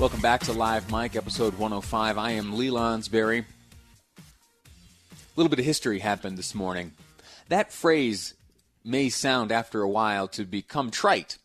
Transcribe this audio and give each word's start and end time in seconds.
Welcome 0.00 0.20
back 0.20 0.40
to 0.42 0.52
Live 0.52 0.90
Mic, 0.90 1.14
episode 1.14 1.54
105. 1.54 2.18
I 2.18 2.32
am 2.32 2.58
Lee 2.58 2.68
Lonsberry. 2.68 3.44
A 4.18 4.22
little 5.36 5.48
bit 5.48 5.60
of 5.60 5.64
history 5.64 6.00
happened 6.00 6.36
this 6.36 6.52
morning. 6.52 6.90
That 7.48 7.72
phrase 7.72 8.34
may 8.84 9.08
sound 9.08 9.52
after 9.52 9.82
a 9.82 9.88
while 9.88 10.26
to 10.28 10.44
become 10.44 10.90
trite. 10.90 11.38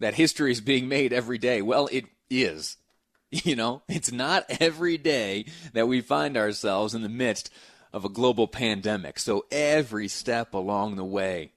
That 0.00 0.14
history 0.14 0.50
is 0.50 0.60
being 0.60 0.88
made 0.88 1.12
every 1.12 1.38
day. 1.38 1.62
Well, 1.62 1.88
it 1.92 2.06
is. 2.28 2.76
You 3.30 3.56
know, 3.56 3.82
it's 3.88 4.12
not 4.12 4.46
every 4.60 4.96
day 4.98 5.46
that 5.72 5.88
we 5.88 6.00
find 6.00 6.36
ourselves 6.36 6.94
in 6.94 7.02
the 7.02 7.08
midst 7.08 7.50
of 7.92 8.04
a 8.04 8.08
global 8.08 8.46
pandemic. 8.46 9.18
So 9.18 9.46
every 9.50 10.06
step 10.06 10.54
along 10.54 10.94
the 10.94 11.04
way, 11.04 11.52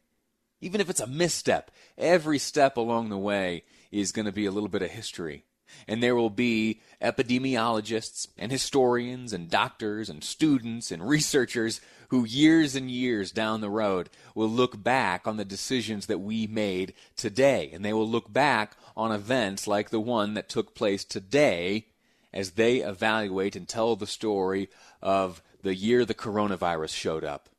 even 0.62 0.82
if 0.82 0.90
it's 0.90 1.00
a 1.00 1.08
misstep, 1.08 1.70
every 1.96 2.40
step 2.40 2.76
along 2.76 3.10
the 3.10 3.20
way 3.20 3.64
is 3.92 4.12
going 4.12 4.26
to 4.26 4.32
be 4.32 4.48
a 4.48 4.52
little 4.52 4.68
bit 4.68 4.82
of 4.82 4.90
history. 4.90 5.46
And 5.88 6.02
there 6.02 6.16
will 6.16 6.30
be 6.30 6.82
epidemiologists 7.02 8.28
and 8.38 8.52
historians 8.52 9.34
and 9.34 9.50
doctors 9.50 10.10
and 10.10 10.24
students 10.24 10.92
and 10.92 11.08
researchers 11.08 11.82
who, 12.10 12.26
years 12.26 12.76
and 12.76 12.90
years 12.90 13.32
down 13.32 13.62
the 13.62 13.70
road, 13.70 14.10
will 14.36 14.50
look 14.50 14.82
back 14.84 15.28
on 15.28 15.38
the 15.38 15.46
decisions 15.46 16.08
that 16.08 16.20
we 16.20 16.48
made 16.48 16.94
today. 17.16 17.70
And 17.72 17.86
they 17.86 17.94
will 17.94 18.08
look 18.08 18.32
back 18.32 18.76
on 18.98 19.12
events 19.12 19.68
like 19.68 19.90
the 19.90 20.00
one 20.00 20.34
that 20.34 20.50
took 20.50 20.76
place 20.76 21.04
today 21.04 21.86
as 22.34 22.52
they 22.52 22.78
evaluate 22.78 23.56
and 23.56 23.68
tell 23.68 23.96
the 23.96 24.08
story 24.08 24.70
of 25.02 25.42
the 25.62 25.76
year 25.76 26.06
the 26.06 26.14
coronavirus 26.14 26.90
showed 26.90 27.24
up, 27.24 27.50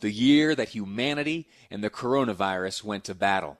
the 0.00 0.10
year 0.10 0.54
that 0.54 0.70
humanity 0.70 1.48
and 1.70 1.82
the 1.82 1.90
coronavirus 1.90 2.84
went 2.84 3.04
to 3.04 3.14
battle. 3.14 3.58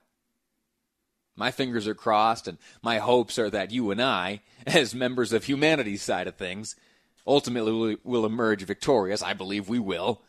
My 1.35 1.51
fingers 1.51 1.87
are 1.87 1.95
crossed, 1.95 2.47
and 2.47 2.57
my 2.81 2.99
hopes 2.99 3.37
are 3.37 3.49
that 3.49 3.71
you 3.71 3.91
and 3.91 4.01
I, 4.01 4.41
as 4.67 4.95
members 4.95 5.33
of 5.33 5.45
humanity's 5.45 6.01
side 6.01 6.27
of 6.27 6.35
things, 6.35 6.75
ultimately 7.27 7.97
will 8.03 8.25
emerge 8.25 8.63
victorious. 8.63 9.21
I 9.21 9.33
believe 9.33 9.67
we 9.67 9.79
will. 9.79 10.21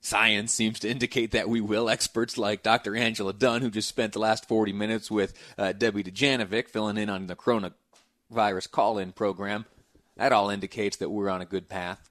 Science 0.00 0.52
seems 0.52 0.78
to 0.80 0.88
indicate 0.88 1.32
that 1.32 1.48
we 1.48 1.60
will. 1.60 1.88
Experts 1.88 2.38
like 2.38 2.62
Dr. 2.62 2.94
Angela 2.94 3.32
Dunn, 3.32 3.62
who 3.62 3.70
just 3.70 3.88
spent 3.88 4.12
the 4.12 4.20
last 4.20 4.46
40 4.46 4.72
minutes 4.72 5.10
with 5.10 5.34
uh, 5.56 5.72
Debbie 5.72 6.04
Dujanovic 6.04 6.68
filling 6.68 6.98
in 6.98 7.10
on 7.10 7.26
the 7.26 7.34
coronavirus 7.34 8.70
call 8.70 8.98
in 8.98 9.12
program, 9.12 9.64
that 10.16 10.32
all 10.32 10.50
indicates 10.50 10.96
that 10.98 11.10
we're 11.10 11.28
on 11.28 11.40
a 11.42 11.46
good 11.46 11.68
path. 11.68 12.10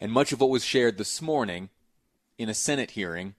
And 0.00 0.10
much 0.10 0.32
of 0.32 0.40
what 0.40 0.50
was 0.50 0.64
shared 0.64 0.98
this 0.98 1.22
morning 1.22 1.68
in 2.38 2.48
a 2.48 2.54
Senate 2.54 2.92
hearing 2.92 3.34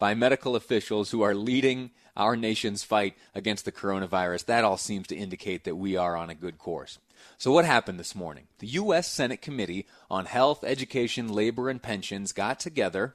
by 0.00 0.14
medical 0.14 0.56
officials 0.56 1.10
who 1.10 1.22
are 1.22 1.34
leading 1.34 1.90
our 2.16 2.34
nation's 2.34 2.82
fight 2.82 3.16
against 3.34 3.64
the 3.64 3.70
coronavirus, 3.70 4.46
that 4.46 4.64
all 4.64 4.76
seems 4.76 5.06
to 5.06 5.16
indicate 5.16 5.62
that 5.62 5.76
we 5.76 5.96
are 5.96 6.16
on 6.16 6.30
a 6.30 6.34
good 6.34 6.58
course. 6.58 6.98
So, 7.38 7.52
what 7.52 7.66
happened 7.66 8.00
this 8.00 8.14
morning? 8.14 8.48
The 8.58 8.66
U.S. 8.68 9.08
Senate 9.08 9.42
Committee 9.42 9.86
on 10.10 10.24
Health, 10.24 10.64
Education, 10.64 11.28
Labor, 11.28 11.68
and 11.68 11.82
Pensions 11.82 12.32
got 12.32 12.58
together, 12.58 13.14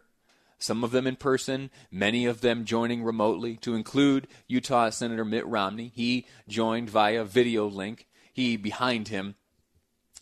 some 0.59 0.83
of 0.83 0.91
them 0.91 1.07
in 1.07 1.15
person, 1.15 1.71
many 1.91 2.25
of 2.25 2.41
them 2.41 2.65
joining 2.65 3.03
remotely, 3.03 3.57
to 3.57 3.75
include 3.75 4.27
Utah 4.47 4.91
Senator 4.91 5.25
Mitt 5.25 5.45
Romney. 5.47 5.91
He 5.93 6.27
joined 6.47 6.89
via 6.89 7.25
video 7.25 7.67
link. 7.67 8.07
He, 8.31 8.57
behind 8.57 9.07
him, 9.07 9.35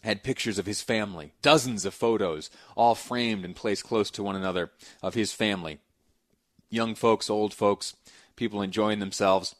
had 0.02 0.24
pictures 0.24 0.58
of 0.58 0.66
his 0.66 0.82
family, 0.82 1.34
dozens 1.42 1.86
of 1.86 1.94
photos, 1.94 2.50
all 2.76 2.96
framed 2.96 3.44
and 3.44 3.56
placed 3.56 3.84
close 3.84 4.10
to 4.12 4.24
one 4.24 4.36
another 4.36 4.72
of 5.02 5.14
his 5.14 5.34
family. 5.34 5.80
Young 6.74 6.96
folks, 6.96 7.30
old 7.30 7.54
folks, 7.54 7.94
people 8.36 8.64
enjoying 8.64 8.98
themselves. 8.98 9.54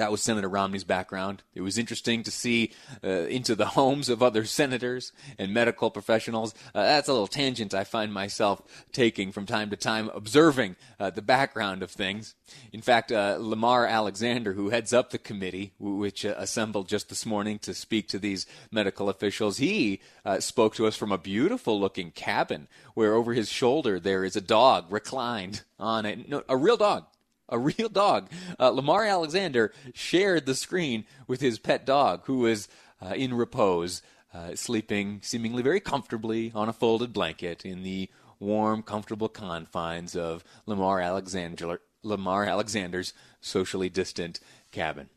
That 0.00 0.10
was 0.10 0.22
Senator 0.22 0.48
Romney's 0.48 0.82
background. 0.82 1.42
It 1.54 1.60
was 1.60 1.76
interesting 1.76 2.22
to 2.22 2.30
see 2.30 2.72
uh, 3.04 3.26
into 3.26 3.54
the 3.54 3.66
homes 3.76 4.08
of 4.08 4.22
other 4.22 4.46
senators 4.46 5.12
and 5.38 5.52
medical 5.52 5.90
professionals. 5.90 6.54
Uh, 6.74 6.84
that's 6.84 7.08
a 7.08 7.12
little 7.12 7.26
tangent 7.26 7.74
I 7.74 7.84
find 7.84 8.10
myself 8.10 8.62
taking 8.92 9.30
from 9.30 9.44
time 9.44 9.68
to 9.68 9.76
time, 9.76 10.08
observing 10.14 10.76
uh, 10.98 11.10
the 11.10 11.20
background 11.20 11.82
of 11.82 11.90
things. 11.90 12.34
In 12.72 12.80
fact, 12.80 13.12
uh, 13.12 13.36
Lamar 13.38 13.84
Alexander, 13.84 14.54
who 14.54 14.70
heads 14.70 14.94
up 14.94 15.10
the 15.10 15.18
committee, 15.18 15.74
which 15.78 16.24
uh, 16.24 16.32
assembled 16.38 16.88
just 16.88 17.10
this 17.10 17.26
morning 17.26 17.58
to 17.58 17.74
speak 17.74 18.08
to 18.08 18.18
these 18.18 18.46
medical 18.70 19.10
officials, 19.10 19.58
he 19.58 20.00
uh, 20.24 20.40
spoke 20.40 20.74
to 20.76 20.86
us 20.86 20.96
from 20.96 21.12
a 21.12 21.18
beautiful 21.18 21.78
looking 21.78 22.10
cabin 22.10 22.68
where 22.94 23.12
over 23.12 23.34
his 23.34 23.50
shoulder 23.50 24.00
there 24.00 24.24
is 24.24 24.34
a 24.34 24.40
dog 24.40 24.86
reclined 24.90 25.62
on 25.78 26.06
it, 26.06 26.26
no, 26.26 26.42
a 26.48 26.56
real 26.56 26.78
dog 26.78 27.04
a 27.50 27.58
real 27.58 27.88
dog. 27.88 28.30
Uh, 28.58 28.70
Lamar 28.70 29.04
Alexander 29.04 29.72
shared 29.92 30.46
the 30.46 30.54
screen 30.54 31.04
with 31.26 31.40
his 31.40 31.58
pet 31.58 31.84
dog, 31.84 32.22
who 32.24 32.38
was 32.38 32.68
uh, 33.02 33.14
in 33.14 33.34
repose, 33.34 34.02
uh, 34.32 34.54
sleeping 34.54 35.20
seemingly 35.22 35.62
very 35.62 35.80
comfortably 35.80 36.52
on 36.54 36.68
a 36.68 36.72
folded 36.72 37.12
blanket 37.12 37.64
in 37.64 37.82
the 37.82 38.08
warm, 38.38 38.82
comfortable 38.82 39.28
confines 39.28 40.16
of 40.16 40.44
Lamar 40.66 41.00
Alexander, 41.00 41.78
Lamar 42.02 42.44
Alexander's 42.44 43.12
socially 43.40 43.88
distant 43.88 44.40
cabin. 44.70 45.08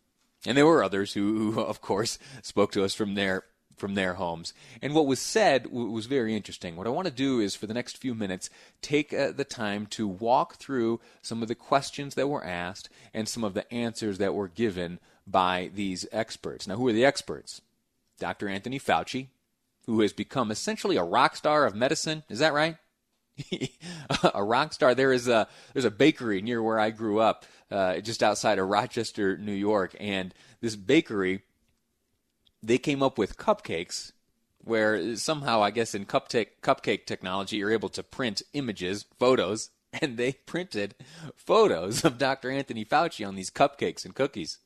And 0.46 0.58
there 0.58 0.66
were 0.66 0.84
others 0.84 1.14
who, 1.14 1.52
who, 1.52 1.62
of 1.62 1.80
course, 1.80 2.20
spoke 2.42 2.74
to 2.74 2.84
us 2.84 2.94
from 2.94 3.16
their 3.16 3.44
from 3.76 3.96
their 3.96 4.16
homes. 4.16 4.54
And 4.82 4.94
what 4.94 5.08
was 5.08 5.20
said 5.20 5.68
was 5.68 6.06
very 6.06 6.36
interesting. 6.36 6.76
What 6.76 6.88
I 6.88 6.92
want 6.92 7.08
to 7.08 7.14
do 7.14 7.40
is, 7.40 7.56
for 7.56 7.68
the 7.68 7.74
next 7.74 7.98
few 7.98 8.14
minutes, 8.14 8.50
take 8.82 9.14
uh, 9.14 9.32
the 9.32 9.44
time 9.44 9.86
to 9.88 10.08
walk 10.08 10.56
through 10.56 11.00
some 11.22 11.42
of 11.42 11.48
the 11.48 11.56
questions 11.56 12.16
that 12.16 12.28
were 12.28 12.46
asked 12.46 12.90
and 13.14 13.28
some 13.28 13.44
of 13.44 13.54
the 13.54 13.72
answers 13.74 14.18
that 14.20 14.34
were 14.34 14.48
given 14.48 15.00
by 15.26 15.72
these 15.74 16.06
experts. 16.12 16.68
Now, 16.68 16.76
who 16.76 16.88
are 16.88 16.94
the 16.94 17.06
experts? 17.06 17.62
Dr. 18.20 18.48
Anthony 18.48 18.80
Fauci, 18.80 19.28
who 19.86 20.02
has 20.02 20.14
become 20.14 20.52
essentially 20.52 20.98
a 20.98 21.04
rock 21.04 21.36
star 21.36 21.66
of 21.66 21.76
medicine. 21.76 22.24
Is 22.30 22.40
that 22.40 22.54
right? 22.54 22.78
a 24.34 24.44
rock 24.44 24.74
star. 24.74 24.94
There 24.94 25.12
is 25.12 25.28
a 25.28 25.48
there's 25.74 25.86
a 25.86 25.92
bakery 25.92 26.42
near 26.42 26.62
where 26.62 26.80
I 26.80 26.92
grew 26.92 27.20
up, 27.20 27.46
uh, 27.72 28.00
just 28.00 28.22
outside 28.22 28.60
of 28.60 28.70
Rochester, 28.70 29.38
New 29.38 29.54
York, 29.54 29.96
and 30.00 30.34
this 30.62 30.76
bakery 30.76 31.42
they 32.64 32.78
came 32.78 33.04
up 33.04 33.18
with 33.18 33.38
cupcakes 33.38 34.14
where 34.64 35.16
somehow 35.18 35.62
I 35.62 35.72
guess 35.72 35.94
in 35.94 36.06
cupcake 36.06 36.62
cupcake 36.64 37.06
technology 37.06 37.58
you're 37.58 37.72
able 37.72 37.90
to 37.90 38.02
print 38.02 38.42
images, 38.54 39.06
photos, 39.20 39.70
and 40.02 40.18
they 40.18 40.32
printed 40.32 40.96
photos 41.36 42.04
of 42.04 42.18
Dr. 42.18 42.50
Anthony 42.50 42.86
Fauci 42.86 43.28
on 43.28 43.36
these 43.36 43.52
cupcakes 43.52 44.06
and 44.06 44.16
cookies. 44.16 44.60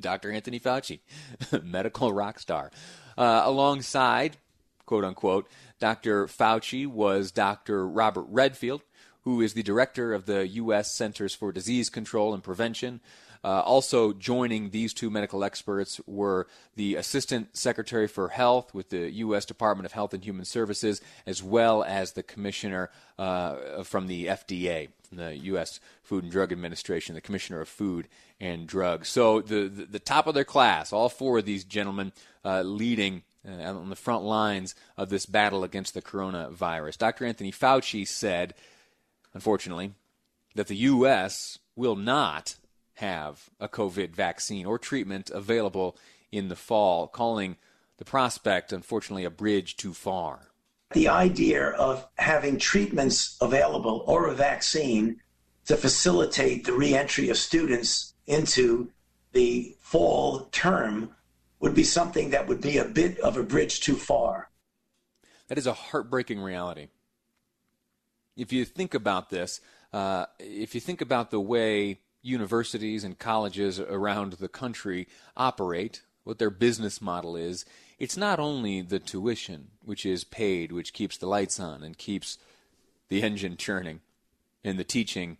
Dr. 0.00 0.32
Anthony 0.32 0.58
Fauci, 0.58 1.00
medical 1.62 2.14
rock 2.14 2.38
star. 2.38 2.70
Uh, 3.18 3.42
alongside, 3.44 4.38
quote 4.86 5.04
unquote, 5.04 5.48
Dr. 5.80 6.26
Fauci 6.26 6.86
was 6.86 7.30
Dr. 7.30 7.86
Robert 7.86 8.24
Redfield, 8.30 8.82
who 9.22 9.40
is 9.40 9.54
the 9.54 9.62
director 9.62 10.12
of 10.12 10.26
the 10.26 10.46
U.S. 10.48 10.94
Centers 10.94 11.34
for 11.34 11.52
Disease 11.52 11.88
Control 11.88 12.34
and 12.34 12.42
Prevention. 12.42 13.00
Uh, 13.44 13.60
also 13.60 14.12
joining 14.12 14.70
these 14.70 14.94
two 14.94 15.10
medical 15.10 15.42
experts 15.42 16.00
were 16.06 16.46
the 16.76 16.94
Assistant 16.94 17.56
Secretary 17.56 18.06
for 18.06 18.28
Health 18.28 18.72
with 18.72 18.90
the 18.90 19.10
U.S. 19.10 19.44
Department 19.44 19.84
of 19.84 19.92
Health 19.92 20.14
and 20.14 20.24
Human 20.24 20.44
Services, 20.44 21.00
as 21.26 21.42
well 21.42 21.82
as 21.82 22.12
the 22.12 22.22
Commissioner 22.22 22.90
uh, 23.18 23.82
from 23.82 24.06
the 24.06 24.26
FDA, 24.26 24.90
from 25.08 25.18
the 25.18 25.36
U.S. 25.38 25.80
Food 26.04 26.22
and 26.22 26.32
Drug 26.32 26.52
Administration, 26.52 27.16
the 27.16 27.20
Commissioner 27.20 27.60
of 27.60 27.68
Food 27.68 28.06
and 28.40 28.68
Drugs. 28.68 29.08
So 29.08 29.40
the, 29.40 29.68
the, 29.68 29.86
the 29.86 29.98
top 29.98 30.28
of 30.28 30.34
their 30.34 30.44
class, 30.44 30.92
all 30.92 31.08
four 31.08 31.38
of 31.38 31.44
these 31.44 31.64
gentlemen 31.64 32.12
uh, 32.44 32.62
leading 32.62 33.22
uh, 33.46 33.54
on 33.54 33.90
the 33.90 33.96
front 33.96 34.22
lines 34.22 34.76
of 34.96 35.08
this 35.08 35.26
battle 35.26 35.64
against 35.64 35.94
the 35.94 36.02
coronavirus. 36.02 36.96
Dr. 36.96 37.26
Anthony 37.26 37.50
Fauci 37.50 38.06
said, 38.06 38.54
unfortunately, 39.34 39.94
that 40.54 40.66
the 40.66 40.76
U.S. 40.76 41.58
will 41.76 41.96
not 41.96 42.56
have 42.94 43.50
a 43.58 43.68
COVID 43.68 44.14
vaccine 44.14 44.66
or 44.66 44.78
treatment 44.78 45.30
available 45.30 45.96
in 46.30 46.48
the 46.48 46.56
fall, 46.56 47.06
calling 47.06 47.56
the 47.98 48.04
prospect, 48.04 48.72
unfortunately, 48.72 49.24
a 49.24 49.30
bridge 49.30 49.76
too 49.76 49.92
far. 49.92 50.48
The 50.92 51.08
idea 51.08 51.68
of 51.70 52.06
having 52.16 52.58
treatments 52.58 53.36
available 53.40 54.04
or 54.06 54.28
a 54.28 54.34
vaccine 54.34 55.20
to 55.66 55.76
facilitate 55.76 56.64
the 56.64 56.72
reentry 56.72 57.28
of 57.28 57.38
students 57.38 58.14
into 58.26 58.90
the 59.32 59.74
fall 59.80 60.48
term 60.52 61.10
would 61.60 61.74
be 61.74 61.84
something 61.84 62.30
that 62.30 62.46
would 62.48 62.60
be 62.60 62.76
a 62.76 62.84
bit 62.84 63.18
of 63.20 63.36
a 63.36 63.42
bridge 63.42 63.80
too 63.80 63.96
far. 63.96 64.50
That 65.48 65.58
is 65.58 65.66
a 65.66 65.72
heartbreaking 65.72 66.40
reality. 66.40 66.88
If 68.36 68.52
you 68.52 68.64
think 68.64 68.94
about 68.94 69.30
this, 69.30 69.60
uh, 69.92 70.26
if 70.38 70.74
you 70.74 70.80
think 70.80 71.00
about 71.00 71.30
the 71.30 71.40
way 71.40 72.00
universities 72.22 73.04
and 73.04 73.18
colleges 73.18 73.78
around 73.80 74.34
the 74.34 74.48
country 74.48 75.08
operate, 75.36 76.02
what 76.24 76.38
their 76.38 76.50
business 76.50 77.02
model 77.02 77.36
is, 77.36 77.64
it's 77.98 78.16
not 78.16 78.38
only 78.38 78.80
the 78.80 78.98
tuition 78.98 79.68
which 79.84 80.06
is 80.06 80.24
paid, 80.24 80.72
which 80.72 80.92
keeps 80.92 81.16
the 81.16 81.26
lights 81.26 81.58
on 81.60 81.82
and 81.82 81.98
keeps 81.98 82.38
the 83.08 83.22
engine 83.22 83.56
churning, 83.56 84.00
and 84.64 84.78
the 84.78 84.84
teaching 84.84 85.36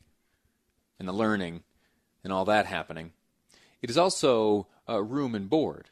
and 0.99 1.09
the 1.09 1.13
learning 1.13 1.63
and 2.23 2.33
all 2.33 2.45
that 2.45 2.67
happening. 2.67 3.13
It 3.81 3.91
is 3.91 3.99
also 3.99 4.69
uh, 4.89 5.03
room 5.03 5.35
and 5.35 5.49
board. 5.49 5.91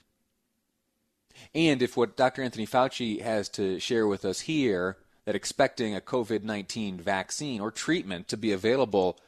And 1.55 1.81
if 1.81 1.97
what 1.97 2.17
Dr. 2.17 2.43
Anthony 2.43 2.67
Fauci 2.67 3.23
has 3.23 3.49
to 3.51 3.79
share 3.81 4.07
with 4.07 4.25
us 4.25 4.41
here, 4.41 4.99
expecting 5.35 5.95
a 5.95 6.01
COVID 6.01 6.43
19 6.43 6.99
vaccine 6.99 7.61
or 7.61 7.71
treatment 7.71 8.29
to 8.29 8.37
be 8.37 8.53
available 8.53 9.19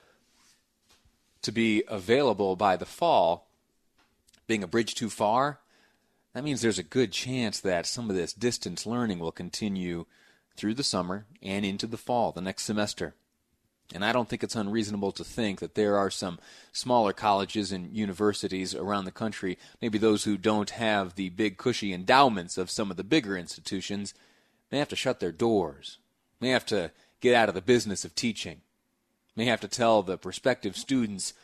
to 1.42 1.52
be 1.52 1.82
available 1.88 2.54
by 2.54 2.76
the 2.76 2.86
fall, 2.86 3.48
being 4.46 4.62
a 4.62 4.68
bridge 4.68 4.94
too 4.94 5.10
far, 5.10 5.58
that 6.34 6.44
means 6.44 6.62
there's 6.62 6.78
a 6.78 6.84
good 6.84 7.12
chance 7.12 7.60
that 7.60 7.86
some 7.86 8.08
of 8.08 8.16
this 8.16 8.32
distance 8.32 8.86
learning 8.86 9.18
will 9.18 9.32
continue 9.32 10.06
through 10.56 10.74
the 10.74 10.84
summer 10.84 11.26
and 11.42 11.64
into 11.64 11.86
the 11.86 11.96
fall, 11.96 12.32
the 12.32 12.40
next 12.40 12.62
semester. 12.62 13.14
And 13.94 14.04
I 14.04 14.12
don't 14.12 14.28
think 14.28 14.42
it's 14.42 14.56
unreasonable 14.56 15.12
to 15.12 15.24
think 15.24 15.60
that 15.60 15.74
there 15.74 15.98
are 15.98 16.10
some 16.10 16.38
smaller 16.72 17.12
colleges 17.12 17.72
and 17.72 17.94
universities 17.94 18.74
around 18.74 19.04
the 19.04 19.10
country, 19.10 19.58
maybe 19.82 19.98
those 19.98 20.24
who 20.24 20.38
don't 20.38 20.70
have 20.70 21.14
the 21.14 21.28
big 21.28 21.58
cushy 21.58 21.92
endowments 21.92 22.56
of 22.56 22.70
some 22.70 22.90
of 22.90 22.96
the 22.96 23.04
bigger 23.04 23.36
institutions, 23.36 24.14
may 24.72 24.78
have 24.78 24.88
to 24.88 24.96
shut 24.96 25.20
their 25.20 25.30
doors, 25.30 25.98
may 26.40 26.48
have 26.48 26.66
to 26.66 26.90
get 27.20 27.34
out 27.34 27.48
of 27.48 27.54
the 27.54 27.60
business 27.60 28.04
of 28.04 28.14
teaching, 28.14 28.62
may 29.36 29.44
have 29.44 29.60
to 29.60 29.68
tell 29.68 30.02
the 30.02 30.18
prospective 30.18 30.76
students 30.76 31.34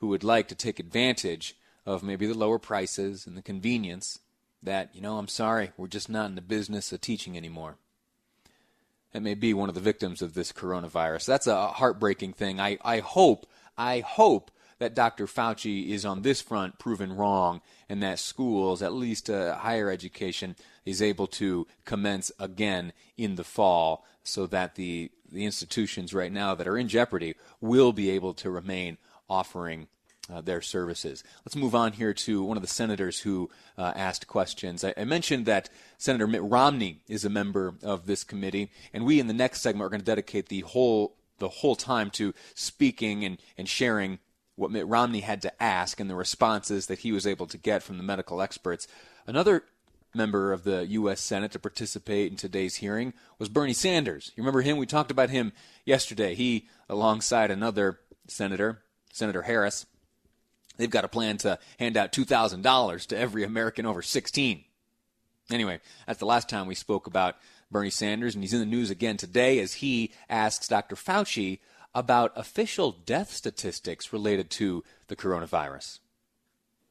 who 0.00 0.08
would 0.08 0.24
like 0.24 0.48
to 0.48 0.54
take 0.54 0.78
advantage 0.78 1.56
of 1.86 2.02
maybe 2.02 2.26
the 2.26 2.36
lower 2.36 2.58
prices 2.58 3.26
and 3.26 3.36
the 3.36 3.42
convenience 3.42 4.18
that, 4.62 4.94
you 4.94 5.00
know, 5.00 5.16
I'm 5.16 5.28
sorry, 5.28 5.70
we're 5.76 5.86
just 5.86 6.10
not 6.10 6.26
in 6.28 6.34
the 6.34 6.42
business 6.42 6.92
of 6.92 7.00
teaching 7.00 7.36
anymore 7.36 7.76
that 9.14 9.22
may 9.22 9.34
be 9.34 9.54
one 9.54 9.68
of 9.68 9.76
the 9.76 9.80
victims 9.80 10.20
of 10.20 10.34
this 10.34 10.52
coronavirus. 10.52 11.24
That's 11.26 11.46
a 11.46 11.68
heartbreaking 11.68 12.32
thing. 12.32 12.60
I, 12.60 12.78
I 12.84 12.98
hope, 12.98 13.46
I 13.78 14.00
hope 14.00 14.50
that 14.78 14.94
Dr. 14.94 15.26
Fauci 15.26 15.88
is 15.88 16.04
on 16.04 16.22
this 16.22 16.40
front 16.40 16.78
proven 16.78 17.14
wrong 17.14 17.60
and 17.88 18.02
that 18.02 18.18
schools, 18.18 18.82
at 18.82 18.92
least 18.92 19.30
uh, 19.30 19.56
higher 19.56 19.90
education, 19.90 20.56
is 20.84 21.00
able 21.00 21.26
to 21.26 21.66
commence 21.84 22.30
again 22.38 22.92
in 23.16 23.36
the 23.36 23.44
fall 23.44 24.04
so 24.22 24.46
that 24.46 24.74
the, 24.74 25.10
the 25.30 25.44
institutions 25.44 26.14
right 26.14 26.32
now 26.32 26.54
that 26.54 26.68
are 26.68 26.78
in 26.78 26.88
jeopardy 26.88 27.34
will 27.60 27.92
be 27.92 28.10
able 28.10 28.34
to 28.34 28.50
remain 28.50 28.98
offering 29.28 29.88
uh, 30.32 30.40
their 30.40 30.62
services. 30.62 31.22
Let's 31.44 31.56
move 31.56 31.74
on 31.74 31.92
here 31.92 32.14
to 32.14 32.42
one 32.42 32.56
of 32.56 32.62
the 32.62 32.68
senators 32.68 33.20
who 33.20 33.50
uh, 33.76 33.92
asked 33.94 34.26
questions. 34.26 34.82
I, 34.82 34.94
I, 34.96 35.04
mentioned 35.04 35.44
that 35.46 35.68
Senator 35.98 36.26
Mitt 36.26 36.42
Romney 36.42 37.00
is 37.08 37.24
a 37.24 37.30
member 37.30 37.74
of 37.82 38.06
this 38.06 38.24
committee, 38.24 38.70
and 38.92 39.04
we 39.04 39.20
in 39.20 39.26
the 39.26 39.34
next 39.34 39.60
segment 39.60 39.84
are 39.84 39.90
going 39.90 40.00
to 40.00 40.06
dedicate 40.06 40.48
the 40.48 40.60
whole 40.60 41.14
the 41.38 41.48
whole 41.48 41.74
time 41.74 42.10
to 42.10 42.32
speaking 42.54 43.24
and, 43.24 43.38
and 43.58 43.68
sharing 43.68 44.20
what 44.56 44.70
Mitt 44.70 44.86
Romney 44.86 45.20
had 45.20 45.42
to 45.42 45.62
ask 45.62 46.00
and 46.00 46.08
the 46.08 46.14
responses 46.14 46.86
that 46.86 47.00
he 47.00 47.12
was 47.12 47.26
able 47.26 47.46
to 47.46 47.58
get 47.58 47.82
from 47.82 47.96
the 47.96 48.04
medical 48.04 48.40
experts. 48.40 48.86
Another 49.26 49.64
member 50.14 50.52
of 50.52 50.64
the 50.64 50.86
U.S. 50.86 51.20
Senate 51.20 51.52
to 51.52 51.58
participate 51.58 52.30
in 52.30 52.36
today's 52.36 52.76
hearing 52.76 53.14
was 53.38 53.48
Bernie 53.48 53.72
Sanders. 53.72 54.30
You 54.36 54.42
remember 54.42 54.62
him? 54.62 54.76
We 54.76 54.86
talked 54.86 55.10
about 55.10 55.30
him 55.30 55.52
yesterday. 55.84 56.34
He, 56.34 56.68
alongside 56.88 57.50
another 57.50 57.98
senator, 58.28 58.82
Senator 59.12 59.42
Harris, 59.42 59.86
They've 60.76 60.90
got 60.90 61.04
a 61.04 61.08
plan 61.08 61.36
to 61.38 61.58
hand 61.78 61.96
out 61.96 62.12
$2,000 62.12 63.06
to 63.06 63.18
every 63.18 63.44
American 63.44 63.86
over 63.86 64.02
16. 64.02 64.64
Anyway, 65.50 65.80
that's 66.06 66.18
the 66.18 66.26
last 66.26 66.48
time 66.48 66.66
we 66.66 66.74
spoke 66.74 67.06
about 67.06 67.36
Bernie 67.70 67.90
Sanders, 67.90 68.34
and 68.34 68.42
he's 68.42 68.52
in 68.52 68.60
the 68.60 68.66
news 68.66 68.90
again 68.90 69.16
today 69.16 69.58
as 69.60 69.74
he 69.74 70.12
asks 70.28 70.68
Dr. 70.68 70.96
Fauci 70.96 71.60
about 71.94 72.32
official 72.36 72.92
death 72.92 73.32
statistics 73.32 74.12
related 74.12 74.50
to 74.50 74.82
the 75.08 75.16
coronavirus. 75.16 76.00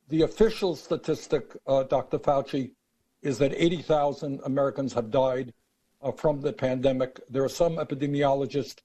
The 0.09 0.21
official 0.21 0.75
statistic, 0.75 1.55
uh, 1.67 1.83
Dr. 1.83 2.19
Fauci, 2.19 2.71
is 3.21 3.37
that 3.39 3.53
80,000 3.55 4.41
Americans 4.45 4.93
have 4.93 5.11
died 5.11 5.53
uh, 6.01 6.11
from 6.11 6.41
the 6.41 6.53
pandemic. 6.53 7.19
There 7.29 7.43
are 7.43 7.49
some 7.49 7.77
epidemiologists 7.77 8.77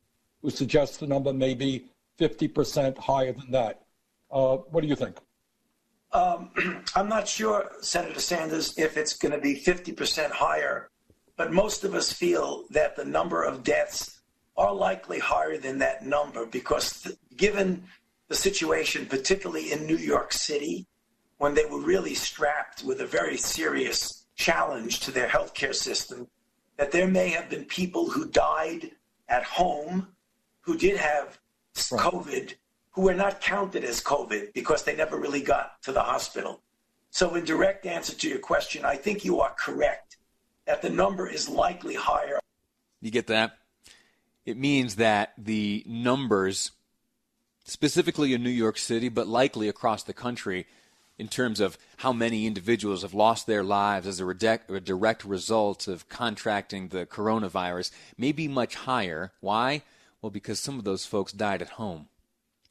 who 0.43 0.51
suggest 0.51 1.01
the 1.01 1.07
number 1.07 1.33
may 1.33 1.55
be 1.55 1.87
50% 2.19 2.97
higher 2.99 3.33
than 3.33 3.51
that. 3.51 3.83
Uh, 4.31 4.57
what 4.57 4.83
do 4.83 4.89
you 4.89 4.97
think? 4.97 5.17
Um, 6.13 6.51
I'm 6.95 7.09
not 7.09 7.29
sure, 7.29 7.71
Senator 7.81 8.21
Sanders, 8.21 8.79
if 8.79 8.97
it's 8.97 9.17
going 9.17 9.33
to 9.33 9.41
be 9.41 9.61
50% 9.61 10.31
higher, 10.31 10.91
but 11.37 11.53
most 11.53 11.85
of 11.85 11.95
us 11.95 12.13
feel 12.13 12.65
that 12.71 12.97
the 12.97 13.05
number 13.05 13.43
of 13.43 13.63
deaths 13.63 14.18
are 14.59 14.75
likely 14.75 15.19
higher 15.19 15.57
than 15.57 15.79
that 15.79 16.05
number 16.05 16.45
because, 16.45 17.03
th- 17.03 17.17
given 17.37 17.85
the 18.29 18.35
situation, 18.35 19.07
particularly 19.07 19.73
in 19.73 19.87
New 19.87 19.97
York 19.97 20.33
City, 20.33 20.87
when 21.39 21.55
they 21.55 21.65
were 21.65 21.81
really 21.81 22.15
strapped 22.15 22.85
with 22.85 23.01
a 23.01 23.07
very 23.07 23.37
serious 23.37 24.27
challenge 24.35 25.01
to 25.01 25.11
their 25.11 25.29
healthcare 25.29 25.75
system, 25.75 26.27
that 26.77 26.93
there 26.93 27.09
may 27.09 27.29
have 27.29 27.49
been 27.49 27.65
people 27.65 28.11
who 28.11 28.27
died 28.27 28.91
at 29.29 29.45
home 29.45 30.09
who 30.61 30.77
did 30.77 30.97
have 30.97 31.39
right. 31.93 32.01
COVID 32.01 32.55
who 32.91 33.03
were 33.03 33.15
not 33.15 33.41
counted 33.41 33.85
as 33.85 34.03
COVID 34.03 34.53
because 34.53 34.83
they 34.83 34.97
never 34.97 35.17
really 35.19 35.41
got 35.41 35.81
to 35.83 35.93
the 35.93 36.03
hospital. 36.03 36.61
So, 37.11 37.35
in 37.37 37.45
direct 37.45 37.87
answer 37.87 38.15
to 38.15 38.29
your 38.29 38.41
question, 38.41 38.85
I 38.85 38.97
think 38.97 39.25
you 39.25 39.41
are 39.41 39.55
correct 39.59 40.17
that 40.67 40.83
the 40.83 40.91
number 40.91 41.29
is 41.29 41.49
likely 41.49 41.95
higher. 41.95 42.41
You 43.01 43.11
get 43.11 43.29
that? 43.29 43.59
It 44.49 44.57
means 44.57 44.97
that 44.97 45.35
the 45.37 45.85
numbers, 45.87 46.71
specifically 47.67 48.33
in 48.33 48.43
New 48.43 48.49
York 48.49 48.79
City, 48.79 49.11
but 49.11 49.29
likely 49.29 49.69
across 49.69 50.03
the 50.03 50.15
country, 50.15 50.67
in 51.19 51.29
terms 51.29 51.61
of 51.61 51.77
how 51.99 52.15
many 52.15 52.47
individuals 52.47 53.03
have 53.03 53.13
lost 53.13 53.47
their 53.47 53.63
lives 53.63 54.07
as 54.07 54.21
a, 54.21 54.27
a 54.27 54.81
direct 54.81 55.27
result 55.27 55.87
of 55.87 56.09
contracting 56.09 56.89
the 56.89 57.05
coronavirus, 57.05 57.91
may 58.17 58.33
be 58.33 58.49
much 58.49 58.75
higher. 58.75 59.33
Why? 59.41 59.83
Well, 60.23 60.31
because 60.31 60.59
some 60.59 60.79
of 60.79 60.85
those 60.85 61.05
folks 61.05 61.33
died 61.33 61.61
at 61.61 61.77
home. 61.77 62.09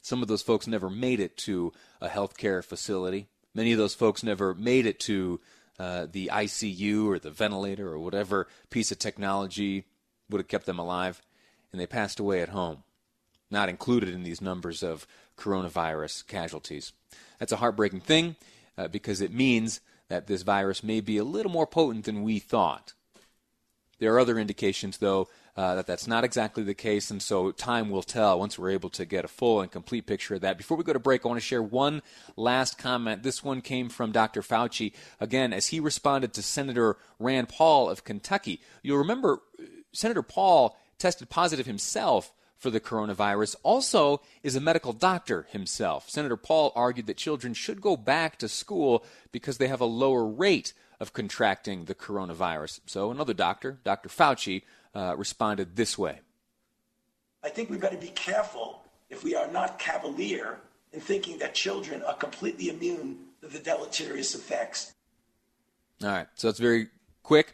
Some 0.02 0.24
of 0.24 0.28
those 0.28 0.42
folks 0.42 0.66
never 0.66 0.90
made 0.90 1.20
it 1.20 1.38
to 1.46 1.74
a 2.02 2.10
healthcare 2.10 2.66
facility. 2.66 3.28
Many 3.54 3.72
of 3.72 3.78
those 3.78 3.94
folks 3.94 4.24
never 4.24 4.56
made 4.56 4.88
it 4.88 5.00
to 5.02 5.40
uh, 5.78 6.08
the 6.12 6.32
ICU 6.34 7.06
or 7.06 7.20
the 7.20 7.30
ventilator 7.30 7.88
or 7.88 8.00
whatever 8.00 8.48
piece 8.72 8.92
of 8.92 8.98
technology 8.98 9.84
would 10.28 10.40
have 10.40 10.48
kept 10.48 10.66
them 10.66 10.80
alive, 10.80 11.22
and 11.72 11.82
they 11.82 11.88
passed 11.88 12.20
away 12.20 12.42
at 12.42 12.50
home, 12.50 12.84
not 13.50 13.70
included 13.70 14.10
in 14.10 14.24
these 14.24 14.42
numbers 14.42 14.84
of 14.84 15.08
coronavirus 15.38 16.26
casualties. 16.28 16.94
That's 17.40 17.52
a 17.52 17.58
heartbreaking 17.58 18.02
thing 18.02 18.36
uh, 18.78 18.88
because 18.88 19.22
it 19.22 19.34
means 19.34 19.82
that 20.10 20.28
this 20.28 20.42
virus 20.42 20.84
may 20.84 21.02
be 21.02 21.18
a 21.18 21.24
little 21.24 21.52
more 21.52 21.68
potent 21.68 22.06
than 22.06 22.24
we 22.24 22.40
thought. 22.40 22.94
There 24.00 24.14
are 24.14 24.20
other 24.20 24.38
indications, 24.38 24.98
though, 24.98 25.28
uh, 25.56 25.76
that 25.76 25.88
that's 25.88 26.08
not 26.08 26.24
exactly 26.24 26.64
the 26.64 26.76
case, 26.76 27.10
and 27.10 27.20
so 27.20 27.52
time 27.52 27.90
will 27.90 28.04
tell 28.04 28.40
once 28.40 28.60
we're 28.60 28.70
able 28.70 28.92
to 28.92 29.06
get 29.06 29.26
a 29.26 29.28
full 29.28 29.62
and 29.62 29.72
complete 29.72 30.06
picture 30.06 30.36
of 30.36 30.42
that. 30.42 30.58
Before 30.58 30.78
we 30.78 30.84
go 30.84 30.94
to 30.94 31.00
break, 31.00 31.26
I 31.26 31.28
want 31.28 31.40
to 31.40 31.46
share 31.46 31.64
one 31.64 32.04
last 32.36 32.78
comment. 32.78 33.24
This 33.24 33.44
one 33.44 33.62
came 33.62 33.90
from 33.90 34.12
Dr. 34.12 34.44
Fauci, 34.44 34.94
again, 35.20 35.54
as 35.54 35.68
he 35.68 35.80
responded 35.80 36.34
to 36.34 36.44
Senator 36.44 36.98
Rand 37.18 37.50
Paul 37.50 37.90
of 37.90 38.04
Kentucky. 38.04 38.62
You'll 38.84 39.00
remember 39.00 39.42
uh, 39.60 39.64
Senator 39.94 40.22
Paul 40.22 40.78
tested 40.98 41.30
positive 41.30 41.66
himself 41.66 42.34
for 42.58 42.70
the 42.70 42.80
coronavirus, 42.80 43.56
also 43.64 44.22
is 44.42 44.56
a 44.56 44.62
medical 44.62 44.94
doctor 44.94 45.48
himself. 45.52 46.10
Senator 46.10 46.38
Paul 46.38 46.72
argued 46.76 47.06
that 47.08 47.18
children 47.18 47.54
should 47.54 47.82
go 47.82 47.96
back 47.96 48.38
to 48.40 48.48
school 48.48 49.06
because 49.32 49.58
they 49.58 49.68
have 49.68 49.82
a 49.82 49.86
lower 49.86 50.26
rate 50.26 50.74
of 51.00 51.14
contracting 51.14 51.86
the 51.86 51.96
coronavirus. 51.96 52.80
So, 52.88 53.12
another 53.12 53.34
doctor, 53.34 53.78
Dr. 53.84 54.10
Fauci, 54.10 54.64
uh, 54.96 55.16
responded 55.16 55.76
this 55.76 55.98
way 55.98 56.22
I 57.44 57.50
think 57.50 57.70
we 57.70 57.78
better 57.78 57.98
be 57.98 58.10
careful 58.10 58.84
if 59.10 59.24
we 59.24 59.36
are 59.36 59.48
not 59.48 59.80
cavalier 59.80 60.60
in 60.92 61.00
thinking 61.00 61.38
that 61.38 61.54
children 61.54 62.02
are 62.02 62.16
completely 62.16 62.70
immune 62.70 63.20
to 63.42 63.48
the 63.48 63.60
deleterious 63.60 64.34
effects. 64.36 64.94
All 66.04 66.10
right, 66.10 66.28
so 66.36 66.48
that's 66.48 66.60
very 66.60 66.88
quick, 67.24 67.54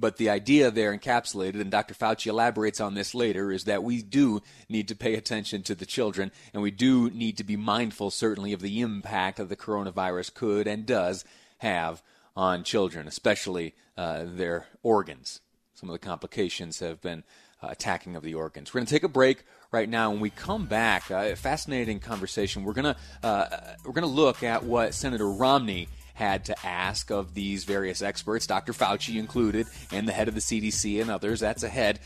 but 0.00 0.16
the 0.16 0.30
idea 0.30 0.70
there 0.70 0.96
encapsulated, 0.96 1.60
and 1.60 1.70
Dr. 1.70 1.94
Fauci 1.94 2.26
elaborates 2.26 2.80
on 2.80 2.94
this 2.94 3.14
later, 3.14 3.52
is 3.52 3.64
that 3.64 3.84
we 3.84 4.02
do 4.02 4.40
need 4.68 4.88
to 4.88 4.96
pay 4.96 5.14
attention 5.14 5.62
to 5.64 5.74
the 5.74 5.86
children, 5.86 6.32
and 6.52 6.62
we 6.62 6.70
do 6.70 7.10
need 7.10 7.36
to 7.36 7.44
be 7.44 7.56
mindful, 7.56 8.10
certainly, 8.10 8.52
of 8.52 8.60
the 8.60 8.80
impact 8.80 9.36
that 9.36 9.48
the 9.48 9.56
coronavirus 9.56 10.34
could 10.34 10.66
and 10.66 10.86
does 10.86 11.24
have 11.58 12.02
on 12.34 12.64
children, 12.64 13.06
especially 13.06 13.74
uh, 13.96 14.24
their 14.26 14.66
organs. 14.82 15.40
Some 15.74 15.88
of 15.88 15.92
the 15.92 15.98
complications 15.98 16.78
have 16.78 17.00
been 17.00 17.22
uh, 17.62 17.68
attacking 17.70 18.16
of 18.16 18.22
the 18.22 18.34
organs. 18.34 18.72
We're 18.72 18.80
going 18.80 18.86
to 18.86 18.94
take 18.94 19.04
a 19.04 19.08
break 19.08 19.44
right 19.72 19.88
now. 19.88 20.10
When 20.10 20.20
we 20.20 20.30
come 20.30 20.66
back, 20.66 21.10
uh, 21.10 21.34
fascinating 21.36 22.00
conversation. 22.00 22.64
We're 22.64 22.72
gonna 22.72 22.96
uh, 23.22 23.46
we're 23.84 23.92
gonna 23.92 24.06
look 24.06 24.42
at 24.42 24.64
what 24.64 24.94
Senator 24.94 25.30
Romney 25.30 25.88
had 26.20 26.44
to 26.44 26.66
ask 26.66 27.10
of 27.10 27.32
these 27.32 27.64
various 27.64 28.02
experts, 28.02 28.46
Dr. 28.46 28.74
Fauci 28.74 29.16
included, 29.16 29.66
and 29.90 30.06
the 30.06 30.12
head 30.12 30.28
of 30.28 30.34
the 30.34 30.40
CDC 30.40 31.00
and 31.00 31.10
others. 31.10 31.40
That's 31.40 31.62
ahead 31.62 31.98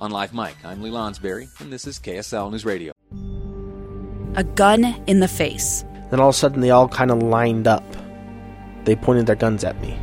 on 0.00 0.12
Live 0.12 0.32
Mic. 0.32 0.54
I'm 0.64 0.80
Lee 0.80 0.90
Lonsberry, 0.90 1.48
and 1.60 1.72
this 1.72 1.84
is 1.84 1.98
KSL 1.98 2.52
News 2.52 2.64
Radio. 2.64 2.92
A 4.36 4.44
gun 4.44 4.84
in 5.08 5.18
the 5.18 5.26
face. 5.26 5.84
Then 6.10 6.20
all 6.20 6.28
of 6.28 6.36
a 6.36 6.38
sudden, 6.38 6.60
they 6.60 6.70
all 6.70 6.86
kind 6.86 7.10
of 7.10 7.20
lined 7.20 7.66
up. 7.66 7.84
They 8.84 8.94
pointed 8.94 9.26
their 9.26 9.34
guns 9.34 9.64
at 9.64 9.80
me. 9.80 9.98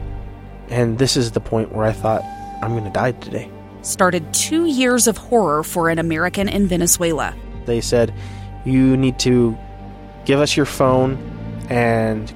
And 0.67 0.99
this 0.99 1.15
is 1.15 1.31
the 1.31 1.39
point 1.39 1.71
where 1.71 1.85
I 1.85 1.93
thought, 1.93 2.23
I'm 2.61 2.71
going 2.71 2.83
to 2.83 2.89
die 2.89 3.13
today. 3.13 3.49
Started 3.83 4.33
two 4.33 4.65
years 4.65 5.07
of 5.07 5.15
horror 5.15 5.63
for 5.63 5.87
an 5.87 5.97
American 5.97 6.49
in 6.49 6.67
Venezuela. 6.67 7.33
They 7.65 7.79
said, 7.79 8.13
You 8.65 8.97
need 8.97 9.17
to 9.19 9.57
give 10.25 10.41
us 10.41 10.57
your 10.57 10.65
phone 10.65 11.17
and 11.69 12.35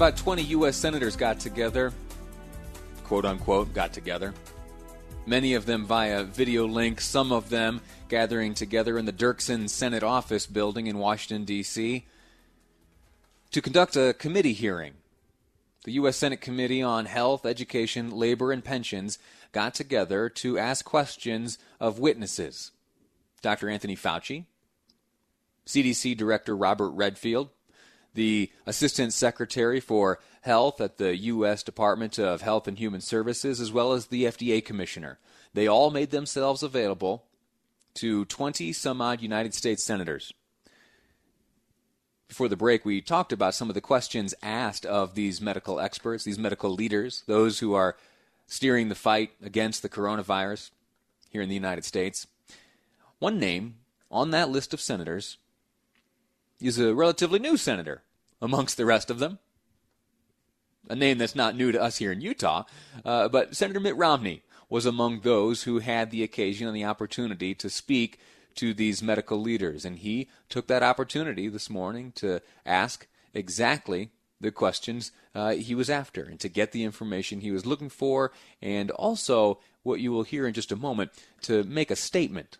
About 0.00 0.16
20 0.16 0.42
U.S. 0.44 0.78
senators 0.78 1.14
got 1.14 1.40
together, 1.40 1.92
quote 3.04 3.26
unquote, 3.26 3.74
got 3.74 3.92
together. 3.92 4.32
Many 5.26 5.52
of 5.52 5.66
them 5.66 5.84
via 5.84 6.24
video 6.24 6.66
link, 6.66 7.02
some 7.02 7.30
of 7.30 7.50
them 7.50 7.82
gathering 8.08 8.54
together 8.54 8.96
in 8.96 9.04
the 9.04 9.12
Dirksen 9.12 9.68
Senate 9.68 10.02
office 10.02 10.46
building 10.46 10.86
in 10.86 10.96
Washington, 10.96 11.44
D.C., 11.44 12.06
to 13.50 13.60
conduct 13.60 13.94
a 13.94 14.14
committee 14.14 14.54
hearing. 14.54 14.94
The 15.84 15.92
U.S. 15.92 16.16
Senate 16.16 16.40
Committee 16.40 16.80
on 16.80 17.04
Health, 17.04 17.44
Education, 17.44 18.10
Labor, 18.10 18.52
and 18.52 18.64
Pensions 18.64 19.18
got 19.52 19.74
together 19.74 20.30
to 20.30 20.56
ask 20.56 20.82
questions 20.82 21.58
of 21.78 21.98
witnesses 21.98 22.70
Dr. 23.42 23.68
Anthony 23.68 23.96
Fauci, 23.96 24.46
CDC 25.66 26.16
Director 26.16 26.56
Robert 26.56 26.88
Redfield, 26.92 27.50
the 28.14 28.50
Assistant 28.66 29.12
Secretary 29.12 29.80
for 29.80 30.18
Health 30.42 30.80
at 30.80 30.98
the 30.98 31.16
U.S. 31.16 31.62
Department 31.62 32.18
of 32.18 32.40
Health 32.40 32.66
and 32.66 32.78
Human 32.78 33.00
Services, 33.00 33.60
as 33.60 33.72
well 33.72 33.92
as 33.92 34.06
the 34.06 34.24
FDA 34.24 34.64
Commissioner. 34.64 35.18
They 35.52 35.66
all 35.66 35.90
made 35.90 36.10
themselves 36.10 36.62
available 36.62 37.24
to 37.94 38.24
20 38.24 38.72
some 38.72 39.00
odd 39.00 39.20
United 39.20 39.54
States 39.54 39.84
senators. 39.84 40.32
Before 42.28 42.48
the 42.48 42.56
break, 42.56 42.84
we 42.84 43.00
talked 43.00 43.32
about 43.32 43.54
some 43.54 43.68
of 43.68 43.74
the 43.74 43.80
questions 43.80 44.34
asked 44.40 44.86
of 44.86 45.14
these 45.14 45.40
medical 45.40 45.80
experts, 45.80 46.22
these 46.22 46.38
medical 46.38 46.70
leaders, 46.70 47.24
those 47.26 47.58
who 47.58 47.74
are 47.74 47.96
steering 48.46 48.88
the 48.88 48.94
fight 48.94 49.32
against 49.42 49.82
the 49.82 49.88
coronavirus 49.88 50.70
here 51.28 51.42
in 51.42 51.48
the 51.48 51.54
United 51.54 51.84
States. 51.84 52.26
One 53.18 53.38
name 53.38 53.76
on 54.10 54.30
that 54.30 54.48
list 54.48 54.72
of 54.72 54.80
senators 54.80 55.38
is 56.60 56.78
a 56.78 56.94
relatively 56.94 57.38
new 57.38 57.56
senator 57.56 58.02
amongst 58.40 58.76
the 58.76 58.86
rest 58.86 59.10
of 59.10 59.18
them. 59.18 59.38
A 60.88 60.96
name 60.96 61.18
that's 61.18 61.36
not 61.36 61.56
new 61.56 61.72
to 61.72 61.80
us 61.80 61.98
here 61.98 62.12
in 62.12 62.20
Utah, 62.20 62.64
uh, 63.04 63.28
but 63.28 63.54
Senator 63.54 63.80
Mitt 63.80 63.96
Romney 63.96 64.42
was 64.68 64.86
among 64.86 65.20
those 65.20 65.64
who 65.64 65.78
had 65.80 66.10
the 66.10 66.22
occasion 66.22 66.66
and 66.66 66.76
the 66.76 66.84
opportunity 66.84 67.54
to 67.54 67.68
speak 67.68 68.18
to 68.54 68.72
these 68.74 69.02
medical 69.02 69.40
leaders. 69.40 69.84
And 69.84 69.98
he 69.98 70.28
took 70.48 70.66
that 70.68 70.82
opportunity 70.82 71.48
this 71.48 71.70
morning 71.70 72.12
to 72.16 72.40
ask 72.64 73.06
exactly 73.34 74.10
the 74.40 74.50
questions 74.50 75.12
uh, 75.34 75.50
he 75.50 75.74
was 75.74 75.90
after 75.90 76.22
and 76.24 76.40
to 76.40 76.48
get 76.48 76.72
the 76.72 76.84
information 76.84 77.40
he 77.40 77.50
was 77.50 77.66
looking 77.66 77.90
for, 77.90 78.32
and 78.62 78.90
also 78.92 79.60
what 79.82 80.00
you 80.00 80.12
will 80.12 80.22
hear 80.22 80.46
in 80.46 80.54
just 80.54 80.72
a 80.72 80.76
moment 80.76 81.10
to 81.42 81.62
make 81.64 81.90
a 81.90 81.96
statement 81.96 82.58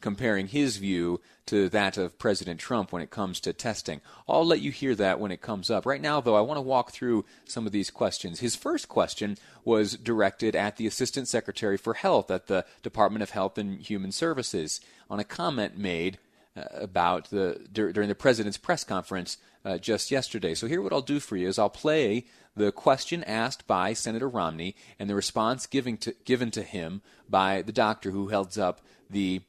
comparing 0.00 0.48
his 0.48 0.76
view 0.76 1.20
to 1.46 1.68
that 1.68 1.96
of 1.96 2.18
President 2.18 2.58
Trump 2.58 2.92
when 2.92 3.02
it 3.02 3.10
comes 3.10 3.38
to 3.40 3.52
testing. 3.52 4.00
I'll 4.28 4.44
let 4.44 4.60
you 4.60 4.72
hear 4.72 4.94
that 4.96 5.20
when 5.20 5.30
it 5.30 5.40
comes 5.40 5.70
up. 5.70 5.86
Right 5.86 6.00
now, 6.00 6.20
though, 6.20 6.34
I 6.34 6.40
want 6.40 6.58
to 6.58 6.62
walk 6.62 6.90
through 6.90 7.24
some 7.44 7.66
of 7.66 7.72
these 7.72 7.90
questions. 7.90 8.40
His 8.40 8.56
first 8.56 8.88
question 8.88 9.38
was 9.64 9.96
directed 9.96 10.56
at 10.56 10.76
the 10.76 10.86
Assistant 10.86 11.28
Secretary 11.28 11.76
for 11.76 11.94
Health 11.94 12.30
at 12.30 12.48
the 12.48 12.64
Department 12.82 13.22
of 13.22 13.30
Health 13.30 13.58
and 13.58 13.80
Human 13.80 14.12
Services 14.12 14.80
on 15.08 15.20
a 15.20 15.24
comment 15.24 15.78
made 15.78 16.18
uh, 16.56 16.64
about 16.72 17.30
the 17.30 17.66
dur- 17.72 17.92
during 17.92 18.08
the 18.08 18.14
president's 18.14 18.58
press 18.58 18.82
conference 18.82 19.38
uh, 19.64 19.78
just 19.78 20.10
yesterday. 20.10 20.54
So 20.54 20.66
here, 20.66 20.82
what 20.82 20.92
I'll 20.92 21.00
do 21.02 21.20
for 21.20 21.36
you 21.36 21.48
is 21.48 21.58
I'll 21.58 21.70
play 21.70 22.24
the 22.56 22.72
question 22.72 23.22
asked 23.24 23.66
by 23.66 23.92
Senator 23.92 24.28
Romney 24.28 24.74
and 24.98 25.10
the 25.10 25.14
response 25.14 25.66
given 25.66 25.96
to, 25.98 26.14
given 26.24 26.50
to 26.52 26.62
him 26.62 27.02
by 27.28 27.62
the 27.62 27.72
doctor 27.72 28.10
who 28.10 28.28
held 28.28 28.58
up 28.58 28.80
the 29.10 29.42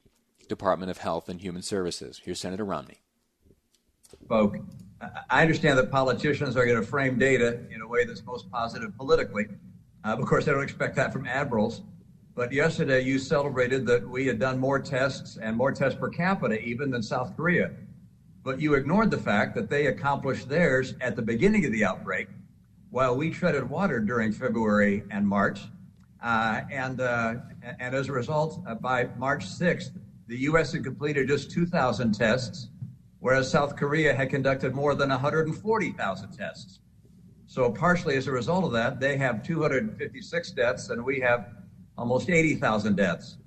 Department 0.48 0.90
of 0.90 0.98
Health 0.98 1.28
and 1.28 1.40
Human 1.40 1.62
Services. 1.62 2.20
Here's 2.24 2.40
Senator 2.40 2.64
Romney. 2.64 3.00
Folk, 4.28 4.56
I 5.30 5.42
understand 5.42 5.78
that 5.78 5.90
politicians 5.90 6.56
are 6.56 6.64
going 6.64 6.80
to 6.80 6.86
frame 6.86 7.18
data 7.18 7.60
in 7.70 7.82
a 7.82 7.86
way 7.86 8.04
that's 8.04 8.24
most 8.24 8.50
positive 8.50 8.96
politically. 8.96 9.46
Uh, 10.04 10.16
of 10.18 10.24
course, 10.26 10.48
I 10.48 10.52
don't 10.52 10.62
expect 10.62 10.96
that 10.96 11.12
from 11.12 11.26
admirals. 11.26 11.82
But 12.34 12.52
yesterday, 12.52 13.02
you 13.02 13.18
celebrated 13.18 13.84
that 13.86 14.08
we 14.08 14.26
had 14.26 14.38
done 14.38 14.58
more 14.58 14.78
tests 14.78 15.38
and 15.42 15.56
more 15.56 15.72
tests 15.72 15.98
per 15.98 16.08
capita 16.08 16.60
even 16.60 16.90
than 16.90 17.02
South 17.02 17.36
Korea. 17.36 17.72
But 18.44 18.60
you 18.60 18.74
ignored 18.74 19.10
the 19.10 19.18
fact 19.18 19.54
that 19.56 19.68
they 19.68 19.86
accomplished 19.86 20.48
theirs 20.48 20.94
at 21.00 21.16
the 21.16 21.22
beginning 21.22 21.64
of 21.64 21.72
the 21.72 21.84
outbreak, 21.84 22.28
while 22.90 23.16
we 23.16 23.30
treaded 23.30 23.68
water 23.68 23.98
during 23.98 24.32
February 24.32 25.02
and 25.10 25.26
March. 25.26 25.62
Uh, 26.22 26.62
and, 26.70 27.00
uh, 27.00 27.34
and 27.80 27.94
as 27.94 28.08
a 28.08 28.12
result, 28.12 28.62
uh, 28.66 28.74
by 28.74 29.08
March 29.18 29.44
6th, 29.44 29.90
the 30.28 30.36
U.S. 30.40 30.72
had 30.72 30.84
completed 30.84 31.26
just 31.26 31.50
2,000 31.50 32.12
tests, 32.12 32.68
whereas 33.18 33.50
South 33.50 33.76
Korea 33.76 34.14
had 34.14 34.28
conducted 34.28 34.74
more 34.74 34.94
than 34.94 35.08
140,000 35.08 36.32
tests. 36.32 36.80
So, 37.46 37.72
partially 37.72 38.14
as 38.16 38.26
a 38.26 38.32
result 38.32 38.64
of 38.64 38.72
that, 38.72 39.00
they 39.00 39.16
have 39.16 39.42
256 39.42 40.50
deaths, 40.52 40.90
and 40.90 41.02
we 41.02 41.18
have 41.20 41.48
almost 41.96 42.28
80,000 42.28 42.94
deaths. 42.94 43.38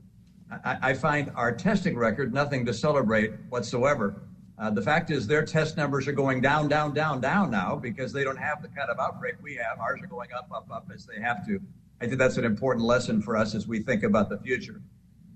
I, 0.65 0.77
I, 0.81 0.93
find 0.95 1.31
our 1.35 1.51
testing 1.51 1.95
record 1.95 2.33
nothing 2.33 2.65
to 2.65 2.73
celebrate 2.73 3.31
whatsoever. 3.49 4.23
Uh, 4.57 4.71
the 4.71 4.81
fact 4.81 5.11
is, 5.11 5.27
their 5.27 5.45
test 5.45 5.77
numbers 5.77 6.07
are 6.07 6.13
going 6.13 6.41
down, 6.41 6.67
down, 6.67 6.95
down, 6.95 7.21
down 7.21 7.51
now 7.51 7.75
because 7.75 8.11
they 8.11 8.23
don't 8.23 8.37
have 8.37 8.61
the 8.61 8.67
kind 8.69 8.89
of 8.89 8.99
outbreak 8.99 9.35
we 9.41 9.55
have. 9.55 9.79
Ours 9.79 9.99
are 10.01 10.07
going 10.07 10.29
up, 10.35 10.49
up, 10.53 10.67
up 10.71 10.89
as 10.93 11.05
they 11.05 11.21
have 11.21 11.45
to. 11.45 11.61
I 12.01 12.07
think 12.07 12.17
that's 12.17 12.37
an 12.37 12.43
important 12.43 12.85
lesson 12.85 13.21
for 13.21 13.37
us 13.37 13.53
as 13.53 13.67
we 13.67 13.81
think 13.81 14.03
about 14.03 14.29
the 14.29 14.39
future. 14.39 14.81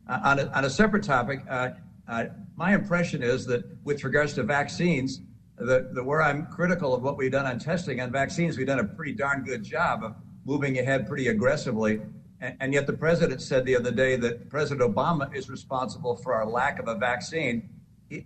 Uh, 0.08 0.20
on, 0.24 0.40
a, 0.40 0.46
on 0.48 0.66
a 0.66 0.70
separate 0.70 1.04
topic, 1.04 1.42
uh, 1.50 1.70
uh, 2.08 2.26
my 2.56 2.74
impression 2.76 3.24
is 3.24 3.46
that 3.46 3.64
with 3.84 4.04
regards 4.04 4.34
to 4.34 4.44
vaccines, 4.44 5.22
the, 5.58 5.90
the 5.94 6.04
where 6.04 6.22
I'm 6.22 6.46
critical 6.48 6.94
of 6.94 7.02
what 7.02 7.18
we've 7.18 7.32
done 7.32 7.46
on 7.46 7.58
testing 7.58 8.02
on 8.02 8.12
vaccines, 8.12 8.58
we've 8.58 8.68
done 8.68 8.80
a 8.80 8.84
pretty 8.84 9.14
darn 9.14 9.44
good 9.44 9.64
job 9.64 10.04
of 10.04 10.16
moving 10.46 10.78
ahead 10.78 11.08
pretty 11.08 11.30
aggressively. 11.30 12.02
And, 12.40 12.58
and 12.60 12.74
yet 12.74 12.86
the 12.86 12.94
president 12.94 13.42
said 13.42 13.66
the 13.66 13.76
other 13.76 13.92
day 13.92 14.16
that 14.18 14.50
President 14.50 14.94
Obama 14.94 15.34
is 15.36 15.50
responsible 15.50 16.16
for 16.18 16.34
our 16.34 16.46
lack 16.46 16.80
of 16.80 16.88
a 16.88 16.96
vaccine. 16.96 17.70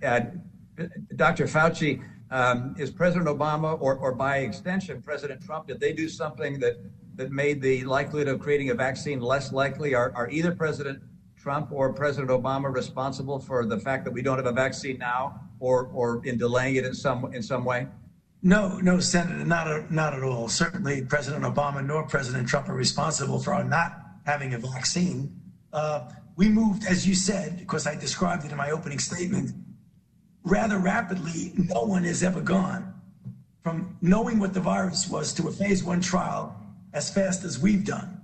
Uh, 0.04 0.22
Dr. 1.16 1.46
Fauci, 1.46 2.02
um, 2.32 2.76
is 2.78 2.92
President 2.92 3.28
Obama 3.28 3.80
or, 3.82 3.96
or 3.96 4.14
by 4.14 4.40
extension 4.40 5.02
President 5.02 5.42
Trump, 5.42 5.68
did 5.68 5.80
they 5.80 5.94
do 5.94 6.08
something 6.08 6.60
that, 6.60 6.78
that 7.16 7.32
made 7.32 7.62
the 7.62 7.84
likelihood 7.86 8.28
of 8.28 8.40
creating 8.40 8.70
a 8.70 8.76
vaccine 8.76 9.20
less 9.20 9.52
likely? 9.52 9.96
Are, 9.96 10.12
are 10.16 10.30
either 10.30 10.54
President 10.54 11.02
Trump 11.42 11.72
or 11.72 11.94
President 11.94 12.30
Obama 12.30 12.72
responsible 12.74 13.40
for 13.40 13.66
the 13.66 13.78
fact 13.78 14.04
that 14.04 14.12
we 14.12 14.22
don't 14.22 14.38
have 14.38 14.46
a 14.46 14.52
vaccine 14.52 14.98
now, 14.98 15.40
or 15.60 15.90
or 15.94 16.22
in 16.26 16.38
delaying 16.38 16.76
it 16.76 16.86
in 16.86 16.94
some 16.94 17.34
in 17.34 17.42
some 17.42 17.64
way? 17.64 17.88
No, 18.42 18.78
no, 18.80 19.00
Senator, 19.00 19.46
not 19.46 19.68
a, 19.68 19.94
not 19.94 20.14
at 20.14 20.24
all. 20.24 20.48
Certainly, 20.48 21.04
President 21.04 21.44
Obama 21.44 21.86
nor 21.86 22.04
President 22.04 22.48
Trump 22.48 22.70
are 22.70 22.74
responsible 22.74 23.40
for 23.40 23.54
our 23.54 23.64
not 23.64 23.98
having 24.26 24.54
a 24.54 24.58
vaccine. 24.58 25.42
Uh, 25.74 26.10
we 26.36 26.48
moved, 26.48 26.86
as 26.86 27.06
you 27.06 27.16
said, 27.16 27.58
because 27.58 27.86
I 27.86 27.96
described 27.96 28.46
it 28.46 28.52
in 28.52 28.58
my 28.58 28.72
opening 28.72 29.00
statement, 29.00 29.52
rather 30.44 30.78
rapidly, 30.78 31.52
no 31.56 31.84
one 31.84 32.04
has 32.06 32.24
ever 32.24 32.40
gone 32.40 32.94
from 33.62 33.98
knowing 34.02 34.40
what 34.40 34.54
the 34.54 34.62
virus 34.62 35.10
was 35.10 35.34
to 35.34 35.48
a 35.50 35.52
phase 35.52 35.84
one 35.84 36.00
trial 36.00 36.56
as 36.94 37.10
fast 37.10 37.44
as 37.44 37.60
we've 37.60 37.86
done. 37.86 38.22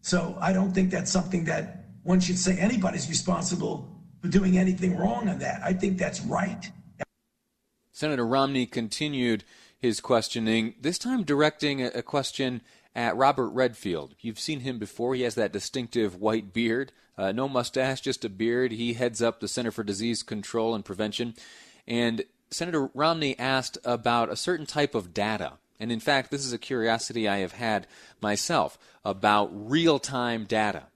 So 0.00 0.38
I 0.40 0.52
don't 0.54 0.72
think 0.72 0.90
that's 0.90 1.10
something 1.10 1.44
that 1.44 1.79
one 2.10 2.18
should 2.18 2.38
say 2.38 2.58
anybody's 2.58 3.08
responsible 3.08 3.88
for 4.20 4.26
doing 4.26 4.58
anything 4.58 4.96
wrong 4.96 5.28
on 5.28 5.38
that. 5.38 5.62
I 5.62 5.72
think 5.72 5.96
that's 5.96 6.20
right. 6.22 6.68
Senator 7.92 8.26
Romney 8.26 8.66
continued 8.66 9.44
his 9.78 10.00
questioning, 10.00 10.74
this 10.80 10.98
time 10.98 11.22
directing 11.22 11.80
a 11.82 12.02
question 12.02 12.62
at 12.96 13.16
Robert 13.16 13.50
Redfield. 13.50 14.16
You've 14.18 14.40
seen 14.40 14.60
him 14.60 14.80
before. 14.80 15.14
He 15.14 15.22
has 15.22 15.36
that 15.36 15.52
distinctive 15.52 16.16
white 16.16 16.52
beard, 16.52 16.90
uh, 17.16 17.30
no 17.30 17.48
mustache, 17.48 18.00
just 18.00 18.24
a 18.24 18.28
beard. 18.28 18.72
He 18.72 18.94
heads 18.94 19.22
up 19.22 19.38
the 19.38 19.46
Center 19.46 19.70
for 19.70 19.84
Disease 19.84 20.24
Control 20.24 20.74
and 20.74 20.84
Prevention. 20.84 21.34
And 21.86 22.24
Senator 22.50 22.90
Romney 22.92 23.38
asked 23.38 23.78
about 23.84 24.32
a 24.32 24.36
certain 24.36 24.66
type 24.66 24.96
of 24.96 25.14
data. 25.14 25.58
And 25.78 25.92
in 25.92 26.00
fact, 26.00 26.32
this 26.32 26.44
is 26.44 26.52
a 26.52 26.58
curiosity 26.58 27.28
I 27.28 27.38
have 27.38 27.52
had 27.52 27.86
myself 28.20 28.78
about 29.04 29.50
real 29.52 30.00
time 30.00 30.44
data. 30.44 30.89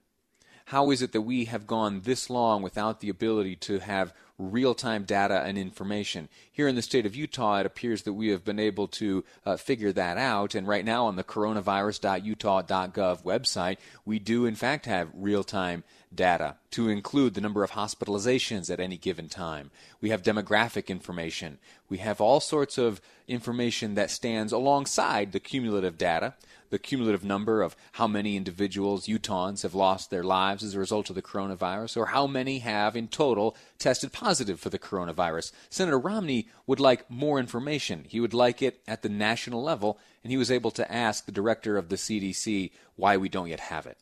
How 0.65 0.91
is 0.91 1.01
it 1.01 1.11
that 1.11 1.21
we 1.21 1.45
have 1.45 1.67
gone 1.67 2.01
this 2.01 2.29
long 2.29 2.61
without 2.61 2.99
the 2.99 3.09
ability 3.09 3.55
to 3.57 3.79
have 3.79 4.13
real 4.37 4.75
time 4.75 5.03
data 5.03 5.41
and 5.41 5.57
information. 5.57 6.29
Here 6.55 6.69
in 6.69 6.75
the 6.75 6.81
state 6.81 7.05
of 7.05 7.17
Utah, 7.17 7.59
it 7.59 7.65
appears 7.65 8.03
that 8.03 8.13
we 8.13 8.29
have 8.29 8.45
been 8.45 8.59
able 8.59 8.87
to 8.87 9.25
uh, 9.45 9.57
figure 9.57 9.91
that 9.91 10.17
out. 10.17 10.55
And 10.55 10.65
right 10.65 10.85
now 10.85 11.05
on 11.05 11.17
the 11.17 11.23
coronavirus.utah.gov 11.25 13.23
website, 13.25 13.75
we 14.05 14.19
do 14.19 14.45
in 14.45 14.55
fact 14.55 14.85
have 14.85 15.09
real 15.13 15.43
time 15.43 15.83
data 16.13 16.55
to 16.71 16.87
include 16.87 17.33
the 17.33 17.41
number 17.41 17.61
of 17.61 17.71
hospitalizations 17.71 18.71
at 18.71 18.79
any 18.79 18.95
given 18.95 19.27
time. 19.27 19.69
We 19.99 20.11
have 20.11 20.23
demographic 20.23 20.87
information. 20.87 21.57
We 21.89 21.97
have 21.97 22.21
all 22.21 22.39
sorts 22.39 22.77
of 22.77 23.01
information 23.27 23.95
that 23.95 24.09
stands 24.09 24.53
alongside 24.53 25.33
the 25.33 25.41
cumulative 25.41 25.97
data 25.97 26.35
the 26.69 26.79
cumulative 26.79 27.23
number 27.23 27.61
of 27.61 27.75
how 27.93 28.07
many 28.07 28.35
individuals, 28.35 29.07
Utahns, 29.07 29.63
have 29.63 29.75
lost 29.75 30.09
their 30.09 30.23
lives 30.23 30.63
as 30.63 30.75
a 30.75 30.79
result 30.79 31.09
of 31.09 31.15
the 31.15 31.21
coronavirus, 31.21 31.97
or 31.97 32.07
how 32.07 32.27
many 32.27 32.59
have 32.59 32.95
in 32.95 33.07
total 33.07 33.55
tested 33.77 34.11
positive 34.11 34.59
for 34.59 34.69
the 34.69 34.79
coronavirus. 34.79 35.51
Senator 35.69 35.99
Romney 35.99 36.44
would 36.67 36.79
like 36.79 37.09
more 37.09 37.39
information. 37.39 38.05
He 38.07 38.19
would 38.19 38.33
like 38.33 38.61
it 38.61 38.81
at 38.87 39.01
the 39.01 39.09
national 39.09 39.63
level, 39.63 39.99
and 40.23 40.31
he 40.31 40.37
was 40.37 40.51
able 40.51 40.71
to 40.71 40.91
ask 40.91 41.25
the 41.25 41.31
director 41.31 41.77
of 41.77 41.89
the 41.89 41.95
CDC 41.95 42.71
why 42.95 43.17
we 43.17 43.29
don't 43.29 43.49
yet 43.49 43.59
have 43.59 43.85
it. 43.85 43.97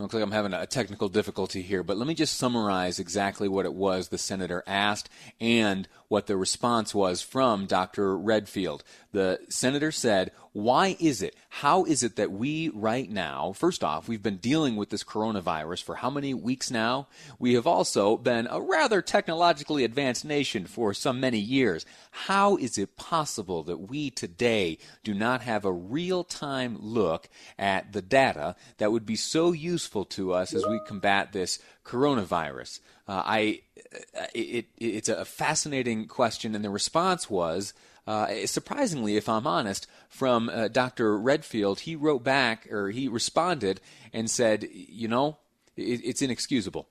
Looks 0.00 0.14
like 0.14 0.22
I'm 0.22 0.32
having 0.32 0.54
a 0.54 0.66
technical 0.66 1.10
difficulty 1.10 1.60
here, 1.60 1.82
but 1.82 1.98
let 1.98 2.08
me 2.08 2.14
just 2.14 2.38
summarize 2.38 2.98
exactly 2.98 3.48
what 3.48 3.66
it 3.66 3.74
was 3.74 4.08
the 4.08 4.16
senator 4.16 4.64
asked 4.66 5.10
and 5.38 5.86
what 6.08 6.26
the 6.26 6.38
response 6.38 6.94
was 6.94 7.20
from 7.20 7.66
Dr. 7.66 8.16
Redfield. 8.16 8.82
The 9.12 9.40
senator 9.50 9.92
said, 9.92 10.32
Why 10.52 10.96
is 10.98 11.22
it? 11.22 11.36
How 11.48 11.84
is 11.84 12.02
it 12.02 12.16
that 12.16 12.32
we 12.32 12.70
right 12.70 13.08
now, 13.08 13.52
first 13.52 13.84
off, 13.84 14.08
we've 14.08 14.22
been 14.22 14.38
dealing 14.38 14.74
with 14.74 14.90
this 14.90 15.04
coronavirus 15.04 15.84
for 15.84 15.96
how 15.96 16.10
many 16.10 16.34
weeks 16.34 16.72
now? 16.72 17.06
We 17.38 17.54
have 17.54 17.68
also 17.68 18.16
been 18.16 18.48
a 18.50 18.60
rather 18.60 19.00
technologically 19.00 19.84
advanced 19.84 20.24
nation 20.24 20.66
for 20.66 20.92
some 20.92 21.20
many 21.20 21.38
years. 21.38 21.86
How 22.10 22.56
is 22.56 22.78
it 22.78 22.96
possible 22.96 23.62
that 23.62 23.88
we 23.90 24.10
today 24.10 24.78
do 25.04 25.14
not 25.14 25.42
have 25.42 25.64
a 25.64 25.72
real 25.72 26.24
time 26.24 26.76
look 26.80 27.28
at 27.56 27.92
the 27.92 28.02
data 28.02 28.56
that 28.78 28.90
would 28.90 29.06
be 29.06 29.16
so 29.16 29.52
useful 29.52 30.04
to 30.06 30.32
us 30.32 30.52
as 30.52 30.66
we 30.66 30.80
combat 30.84 31.32
this 31.32 31.60
coronavirus? 31.84 32.80
Uh, 33.06 33.22
I, 33.24 33.60
uh, 34.18 34.26
it, 34.34 34.66
it, 34.78 34.84
it's 34.84 35.08
a 35.08 35.24
fascinating 35.24 36.08
question, 36.08 36.56
and 36.56 36.64
the 36.64 36.70
response 36.70 37.30
was, 37.30 37.72
uh, 38.06 38.46
surprisingly, 38.46 39.16
if 39.16 39.28
I'm 39.28 39.46
honest, 39.46 39.86
from 40.08 40.48
uh, 40.48 40.68
Dr. 40.68 41.18
Redfield, 41.18 41.80
he 41.80 41.96
wrote 41.96 42.24
back 42.24 42.70
or 42.72 42.90
he 42.90 43.08
responded 43.08 43.80
and 44.12 44.30
said, 44.30 44.68
you 44.72 45.08
know, 45.08 45.38
it, 45.76 46.00
it's 46.04 46.22
inexcusable. 46.22 46.88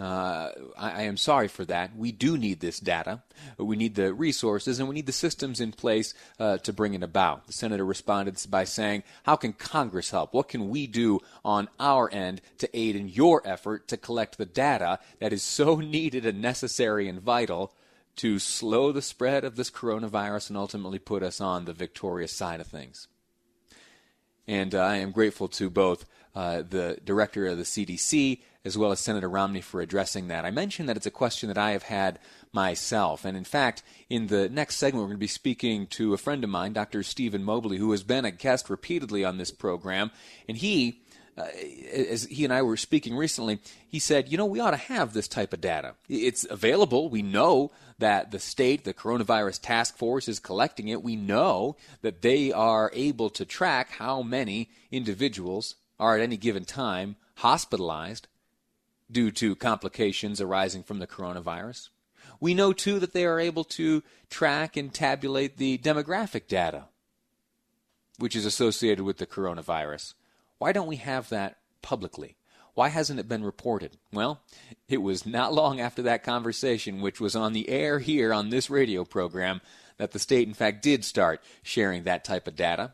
Uh, 0.00 0.50
I, 0.78 0.90
I, 0.90 1.02
am 1.02 1.18
sorry 1.18 1.48
for 1.48 1.66
that. 1.66 1.94
We 1.94 2.10
do 2.10 2.38
need 2.38 2.60
this 2.60 2.80
data. 2.80 3.22
We 3.58 3.76
need 3.76 3.96
the 3.96 4.14
resources 4.14 4.78
and 4.78 4.88
we 4.88 4.94
need 4.94 5.04
the 5.04 5.12
systems 5.12 5.60
in 5.60 5.72
place 5.72 6.14
uh, 6.38 6.56
to 6.58 6.72
bring 6.72 6.94
it 6.94 7.02
about. 7.02 7.46
The 7.46 7.52
senator 7.52 7.84
responded 7.84 8.38
by 8.48 8.64
saying, 8.64 9.02
How 9.24 9.36
can 9.36 9.52
Congress 9.52 10.10
help? 10.10 10.32
What 10.32 10.48
can 10.48 10.70
we 10.70 10.86
do 10.86 11.20
on 11.44 11.68
our 11.78 12.10
end 12.10 12.40
to 12.58 12.70
aid 12.74 12.96
in 12.96 13.10
your 13.10 13.42
effort 13.44 13.88
to 13.88 13.98
collect 13.98 14.38
the 14.38 14.46
data 14.46 15.00
that 15.18 15.34
is 15.34 15.42
so 15.42 15.76
needed 15.80 16.24
and 16.24 16.40
necessary 16.40 17.06
and 17.06 17.20
vital 17.20 17.74
to 18.16 18.38
slow 18.38 18.92
the 18.92 19.02
spread 19.02 19.44
of 19.44 19.56
this 19.56 19.70
coronavirus 19.70 20.50
and 20.50 20.56
ultimately 20.56 20.98
put 20.98 21.22
us 21.22 21.40
on 21.40 21.64
the 21.64 21.72
victorious 21.72 22.32
side 22.32 22.60
of 22.60 22.66
things? 22.66 23.08
And 24.46 24.74
uh, 24.74 24.80
I 24.80 24.96
am 24.96 25.12
grateful 25.12 25.48
to 25.48 25.70
both 25.70 26.06
uh, 26.34 26.62
the 26.68 26.98
director 27.04 27.46
of 27.46 27.58
the 27.58 27.64
CDC 27.64 28.40
as 28.64 28.76
well 28.76 28.92
as 28.92 29.00
Senator 29.00 29.28
Romney 29.28 29.62
for 29.62 29.80
addressing 29.80 30.28
that. 30.28 30.44
I 30.44 30.50
mentioned 30.50 30.88
that 30.88 30.96
it's 30.96 31.06
a 31.06 31.10
question 31.10 31.48
that 31.48 31.56
I 31.56 31.70
have 31.70 31.84
had 31.84 32.18
myself. 32.52 33.24
And 33.24 33.36
in 33.36 33.44
fact, 33.44 33.82
in 34.10 34.26
the 34.26 34.48
next 34.48 34.76
segment, 34.76 35.02
we're 35.02 35.08
going 35.08 35.16
to 35.16 35.20
be 35.20 35.26
speaking 35.26 35.86
to 35.88 36.12
a 36.12 36.18
friend 36.18 36.44
of 36.44 36.50
mine, 36.50 36.74
Dr. 36.74 37.02
Stephen 37.02 37.42
Mobley, 37.42 37.78
who 37.78 37.90
has 37.92 38.02
been 38.02 38.24
a 38.24 38.30
guest 38.30 38.68
repeatedly 38.68 39.24
on 39.24 39.38
this 39.38 39.50
program. 39.50 40.10
And 40.46 40.58
he, 40.58 41.00
uh, 41.40 41.48
as 42.10 42.24
he 42.24 42.44
and 42.44 42.52
I 42.52 42.62
were 42.62 42.76
speaking 42.76 43.16
recently, 43.16 43.60
he 43.88 43.98
said, 43.98 44.28
you 44.28 44.38
know, 44.38 44.46
we 44.46 44.60
ought 44.60 44.72
to 44.72 44.76
have 44.76 45.12
this 45.12 45.28
type 45.28 45.52
of 45.52 45.60
data. 45.60 45.94
It's 46.08 46.46
available. 46.48 47.08
We 47.08 47.22
know 47.22 47.72
that 47.98 48.30
the 48.30 48.38
state, 48.38 48.84
the 48.84 48.94
coronavirus 48.94 49.60
task 49.62 49.96
force, 49.96 50.28
is 50.28 50.38
collecting 50.38 50.88
it. 50.88 51.02
We 51.02 51.16
know 51.16 51.76
that 52.02 52.22
they 52.22 52.52
are 52.52 52.90
able 52.94 53.30
to 53.30 53.44
track 53.44 53.90
how 53.90 54.22
many 54.22 54.70
individuals 54.90 55.76
are 55.98 56.16
at 56.16 56.22
any 56.22 56.36
given 56.36 56.64
time 56.64 57.16
hospitalized 57.36 58.28
due 59.10 59.30
to 59.30 59.56
complications 59.56 60.40
arising 60.40 60.82
from 60.82 60.98
the 60.98 61.06
coronavirus. 61.06 61.88
We 62.38 62.54
know, 62.54 62.72
too, 62.72 62.98
that 63.00 63.12
they 63.12 63.26
are 63.26 63.40
able 63.40 63.64
to 63.64 64.02
track 64.30 64.76
and 64.76 64.92
tabulate 64.92 65.56
the 65.56 65.78
demographic 65.78 66.48
data, 66.48 66.84
which 68.18 68.36
is 68.36 68.46
associated 68.46 69.04
with 69.04 69.18
the 69.18 69.26
coronavirus. 69.26 70.14
Why 70.60 70.72
don't 70.72 70.86
we 70.86 70.96
have 70.96 71.30
that 71.30 71.56
publicly? 71.80 72.36
Why 72.74 72.90
hasn't 72.90 73.18
it 73.18 73.28
been 73.28 73.42
reported? 73.42 73.96
Well, 74.12 74.42
it 74.88 74.98
was 74.98 75.24
not 75.24 75.54
long 75.54 75.80
after 75.80 76.02
that 76.02 76.22
conversation, 76.22 77.00
which 77.00 77.18
was 77.18 77.34
on 77.34 77.54
the 77.54 77.68
air 77.70 77.98
here 77.98 78.32
on 78.32 78.50
this 78.50 78.68
radio 78.68 79.04
program, 79.04 79.62
that 79.96 80.12
the 80.12 80.18
state, 80.18 80.46
in 80.46 80.54
fact, 80.54 80.82
did 80.82 81.02
start 81.04 81.42
sharing 81.62 82.04
that 82.04 82.24
type 82.24 82.46
of 82.46 82.56
data 82.56 82.92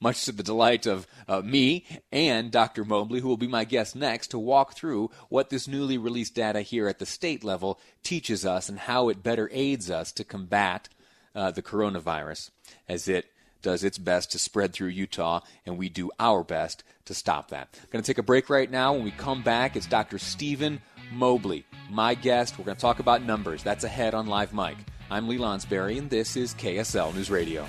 much 0.00 0.24
to 0.24 0.32
the 0.32 0.42
delight 0.42 0.86
of 0.86 1.06
uh, 1.26 1.40
me 1.40 1.84
and 2.12 2.52
Dr. 2.52 2.84
Mobley, 2.84 3.20
who 3.20 3.28
will 3.28 3.36
be 3.36 3.48
my 3.48 3.64
guest 3.64 3.96
next, 3.96 4.28
to 4.28 4.38
walk 4.38 4.74
through 4.74 5.10
what 5.28 5.50
this 5.50 5.66
newly 5.66 5.98
released 5.98 6.36
data 6.36 6.60
here 6.60 6.86
at 6.88 7.00
the 7.00 7.06
state 7.06 7.42
level 7.42 7.80
teaches 8.04 8.46
us 8.46 8.68
and 8.68 8.78
how 8.78 9.08
it 9.08 9.24
better 9.24 9.50
aids 9.52 9.90
us 9.90 10.12
to 10.12 10.22
combat 10.22 10.88
uh, 11.34 11.50
the 11.50 11.62
coronavirus 11.62 12.50
as 12.88 13.08
it 13.08 13.26
does 13.62 13.84
its 13.84 13.98
best 13.98 14.32
to 14.32 14.38
spread 14.38 14.72
through 14.72 14.88
Utah, 14.88 15.40
and 15.66 15.78
we 15.78 15.88
do 15.88 16.10
our 16.18 16.42
best 16.44 16.84
to 17.04 17.14
stop 17.14 17.50
that. 17.50 17.68
I'm 17.82 17.88
going 17.90 18.02
to 18.02 18.06
take 18.06 18.18
a 18.18 18.22
break 18.22 18.50
right 18.50 18.70
now. 18.70 18.92
When 18.94 19.04
we 19.04 19.10
come 19.10 19.42
back, 19.42 19.76
it's 19.76 19.86
Dr. 19.86 20.18
Stephen 20.18 20.80
Mobley, 21.12 21.64
my 21.90 22.14
guest. 22.14 22.58
We're 22.58 22.64
going 22.64 22.76
to 22.76 22.80
talk 22.80 22.98
about 22.98 23.22
numbers. 23.22 23.62
That's 23.62 23.84
ahead 23.84 24.14
on 24.14 24.26
Live 24.26 24.54
Mic. 24.54 24.76
I'm 25.10 25.28
Lee 25.28 25.38
Lonsberry, 25.38 25.98
and 25.98 26.10
this 26.10 26.36
is 26.36 26.54
KSL 26.54 27.14
News 27.14 27.30
Radio. 27.30 27.68